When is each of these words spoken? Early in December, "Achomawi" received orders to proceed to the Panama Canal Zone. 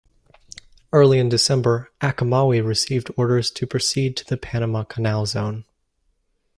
Early 0.91 1.19
in 1.19 1.29
December, 1.29 1.91
"Achomawi" 2.01 2.59
received 2.65 3.11
orders 3.17 3.51
to 3.51 3.67
proceed 3.67 4.17
to 4.17 4.25
the 4.25 4.35
Panama 4.35 4.83
Canal 4.83 5.27
Zone. 5.27 5.63